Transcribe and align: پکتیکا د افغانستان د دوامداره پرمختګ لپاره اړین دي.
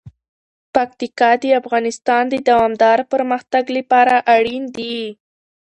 پکتیکا 0.73 1.29
د 1.41 1.45
افغانستان 1.61 2.23
د 2.29 2.35
دوامداره 2.49 3.03
پرمختګ 3.13 3.63
لپاره 3.77 4.15
اړین 4.35 4.63
دي. 4.77 4.97